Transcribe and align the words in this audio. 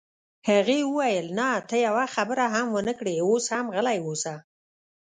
هغې 0.49 0.79
وویل: 0.87 1.27
نه، 1.39 1.47
ته 1.69 1.75
یوه 1.87 2.05
خبره 2.15 2.45
هم 2.55 2.67
ونه 2.75 2.93
کړې، 2.99 3.15
اوس 3.25 3.45
هم 3.55 3.65
غلی 3.75 3.97
اوسه. 4.05 4.33